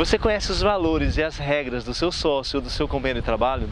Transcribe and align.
Você 0.00 0.18
conhece 0.18 0.50
os 0.50 0.62
valores 0.62 1.18
e 1.18 1.22
as 1.22 1.36
regras 1.36 1.84
do 1.84 1.92
seu 1.92 2.10
sócio 2.10 2.56
ou 2.56 2.62
do 2.62 2.70
seu 2.70 2.88
companheiro 2.88 3.20
de 3.20 3.24
trabalho? 3.26 3.68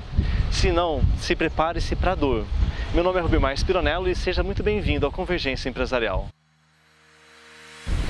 Se 0.51 0.71
não, 0.71 1.01
se 1.17 1.35
prepare-se 1.35 1.97
para 1.97 2.13
a 2.13 2.15
dor. 2.15 2.45
Meu 2.93 3.03
nome 3.03 3.19
é 3.19 3.23
Rubimar 3.23 3.57
Spironello 3.57 4.11
e 4.11 4.15
seja 4.15 4.43
muito 4.43 4.63
bem-vindo 4.63 5.07
ao 5.07 5.11
Convergência 5.11 5.71
Empresarial. 5.71 6.29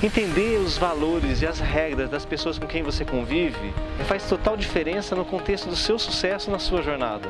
Entender 0.01 0.57
os 0.59 0.77
valores 0.77 1.41
e 1.41 1.45
as 1.45 1.59
regras 1.59 2.09
das 2.09 2.23
pessoas 2.23 2.57
com 2.57 2.65
quem 2.65 2.81
você 2.81 3.03
convive 3.03 3.73
faz 4.07 4.25
total 4.29 4.55
diferença 4.55 5.13
no 5.13 5.25
contexto 5.25 5.67
do 5.67 5.75
seu 5.75 5.99
sucesso 5.99 6.49
na 6.49 6.57
sua 6.57 6.81
jornada. 6.81 7.27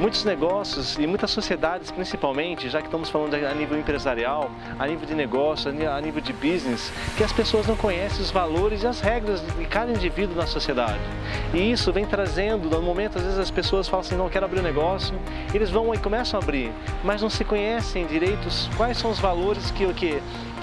Muitos 0.00 0.24
negócios 0.24 0.96
e 0.98 1.06
muitas 1.06 1.30
sociedades, 1.30 1.92
principalmente, 1.92 2.68
já 2.68 2.80
que 2.80 2.88
estamos 2.88 3.08
falando 3.08 3.34
a 3.34 3.54
nível 3.54 3.78
empresarial, 3.78 4.50
a 4.76 4.88
nível 4.88 5.06
de 5.06 5.14
negócio, 5.14 5.70
a 5.70 6.00
nível 6.00 6.20
de 6.20 6.32
business, 6.32 6.92
que 7.16 7.22
as 7.22 7.32
pessoas 7.32 7.64
não 7.68 7.76
conhecem 7.76 8.20
os 8.20 8.32
valores 8.32 8.82
e 8.82 8.88
as 8.88 9.00
regras 9.00 9.40
de 9.40 9.64
cada 9.66 9.92
indivíduo 9.92 10.34
na 10.34 10.48
sociedade. 10.48 10.98
E 11.54 11.70
isso 11.70 11.92
vem 11.92 12.06
trazendo, 12.06 12.68
no 12.68 12.82
momento, 12.82 13.18
às 13.18 13.22
vezes 13.24 13.38
as 13.38 13.52
pessoas 13.52 13.86
falam 13.86 14.04
assim, 14.04 14.16
não 14.16 14.28
quero 14.28 14.46
abrir 14.46 14.58
um 14.58 14.64
negócio, 14.64 15.14
eles 15.54 15.70
vão 15.70 15.94
e 15.94 15.98
começam 15.98 16.40
a 16.40 16.42
abrir, 16.42 16.72
mas 17.04 17.22
não 17.22 17.30
se 17.30 17.44
conhecem 17.44 18.04
direitos 18.06 18.68
quais 18.76 18.98
são 18.98 19.12
os 19.12 19.20
valores 19.20 19.70
que, 19.70 19.86
que, 19.94 20.20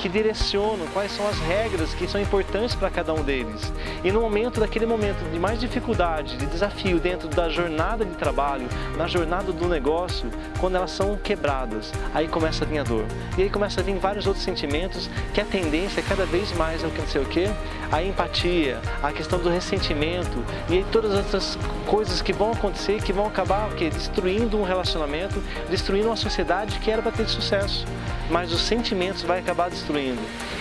que 0.07 0.09
direcionam, 0.09 0.88
quais 0.93 1.11
são 1.11 1.27
as 1.27 1.38
regras 1.39 1.93
que 1.93 2.07
são 2.07 2.20
importantes 2.21 2.73
para 2.73 2.89
cada 2.89 3.13
um 3.13 3.21
deles. 3.21 3.73
E 4.03 4.11
no 4.11 4.21
momento 4.21 4.61
daquele 4.61 4.85
momento 4.85 5.30
de 5.30 5.38
mais 5.38 5.59
dificuldade, 5.59 6.38
de 6.38 6.45
desafio 6.45 6.97
dentro 6.97 7.27
da 7.27 7.49
jornada 7.49 8.05
de 8.05 8.16
trabalho, 8.16 8.67
na 8.95 9.05
jornada 9.05 9.52
do 9.52 9.67
negócio, 9.67 10.30
quando 10.59 10.75
elas 10.75 10.91
são 10.91 11.17
quebradas, 11.17 11.91
aí 12.13 12.27
começa 12.27 12.63
a 12.63 12.67
vir 12.67 12.80
a 12.80 12.83
dor. 12.83 13.05
E 13.38 13.43
aí 13.43 13.49
começa 13.49 13.81
a 13.81 13.83
vir 13.83 13.97
vários 13.97 14.25
outros 14.25 14.45
sentimentos 14.45 15.09
que 15.33 15.41
a 15.41 15.45
tendência 15.45 15.99
é 15.99 16.03
cada 16.03 16.25
vez 16.25 16.53
mais 16.53 16.83
é 16.83 16.88
o 16.88 16.91
que 16.91 17.02
não 17.02 17.08
sei 17.08 17.21
o 17.21 17.25
que, 17.25 17.49
a 17.91 18.02
empatia, 18.02 18.80
a 19.03 19.11
questão 19.11 19.39
do 19.39 19.49
ressentimento 19.49 20.44
e 20.69 20.75
aí 20.75 20.85
todas 20.91 21.11
as 21.11 21.17
outras 21.17 21.59
coisas 21.85 22.21
que 22.21 22.33
vão 22.33 22.52
acontecer 22.52 23.02
que 23.02 23.13
vão 23.13 23.25
acabar 23.25 23.69
o 23.69 23.75
quê? 23.75 23.89
destruindo 23.89 24.58
um 24.58 24.63
relacionamento, 24.63 25.41
destruindo 25.69 26.08
uma 26.08 26.16
sociedade 26.16 26.80
que 26.80 26.91
era 26.91 27.02
para 27.02 27.11
ter 27.11 27.28
sucesso. 27.28 27.85
Mas 28.30 28.52
os 28.52 28.61
sentimentos 28.61 29.23
vai 29.23 29.39
acabar 29.39 29.69
destruindo. 29.69 29.97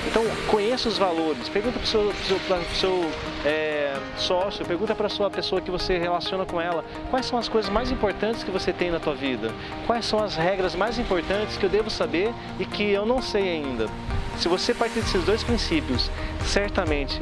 Então, 0.07 0.25
conheça 0.49 0.89
os 0.89 0.99
valores, 0.99 1.49
pergunta 1.49 1.79
para 1.79 1.85
o 1.85 1.87
seu, 1.87 2.13
seu, 2.27 2.39
seu 2.75 3.11
é, 3.45 3.97
sócio, 4.17 4.65
pergunta 4.65 4.95
para 4.95 5.07
a 5.07 5.11
sua 5.11 5.31
pessoa 5.31 5.61
que 5.61 5.71
você 5.71 5.99
relaciona 5.99 6.47
com 6.47 6.61
ela, 6.61 6.85
quais 7.11 7.27
são 7.27 7.39
as 7.39 7.49
coisas 7.49 7.71
mais 7.71 7.91
importantes 7.91 8.45
que 8.45 8.51
você 8.51 8.73
tem 8.73 8.91
na 8.91 9.01
tua 9.01 9.15
vida? 9.15 9.51
Quais 9.87 10.07
são 10.07 10.23
as 10.23 10.37
regras 10.37 10.75
mais 10.75 10.99
importantes 10.99 11.57
que 11.57 11.65
eu 11.65 11.71
devo 11.71 11.91
saber 11.91 12.33
e 12.59 12.65
que 12.65 12.85
eu 12.85 13.05
não 13.05 13.21
sei 13.21 13.49
ainda? 13.51 13.89
Se 14.39 14.49
você 14.49 14.75
partir 14.75 15.01
desses 15.01 15.25
dois 15.25 15.43
princípios, 15.43 16.11
certamente 16.45 17.21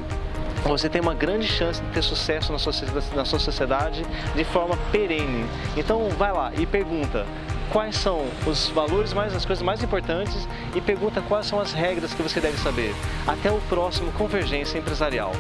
você 0.65 0.89
tem 0.89 1.01
uma 1.01 1.15
grande 1.15 1.47
chance 1.47 1.81
de 1.81 1.89
ter 1.89 2.03
sucesso 2.03 2.51
na 2.51 2.59
sua, 2.59 2.73
na 3.15 3.25
sua 3.25 3.39
sociedade 3.39 4.03
de 4.35 4.45
forma 4.45 4.77
perene. 4.91 5.45
Então 5.77 6.09
vai 6.11 6.33
lá 6.33 6.53
e 6.57 6.65
pergunta 6.65 7.27
quais 7.70 7.97
são 7.97 8.27
os 8.47 8.69
valores 8.69 9.12
mais, 9.12 9.34
as 9.34 9.45
coisas 9.45 9.62
mais 9.62 9.83
importantes 9.83 10.48
e 10.75 10.81
pergunta 10.81 11.23
quais 11.23 11.47
são 11.47 11.61
as 11.61 11.73
regras 11.73 12.12
que 12.15 12.23
você 12.23 12.41
deve 12.41 12.59
saber. 12.59 12.95
Até 13.27 13.51
o 13.51 13.61
próximo 13.69 14.12
Convergência 14.12 14.79
Empresarial. 14.79 15.33